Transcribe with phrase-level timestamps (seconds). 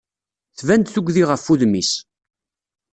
[0.57, 1.91] Tban-d tuggdi ɣef wudem-is.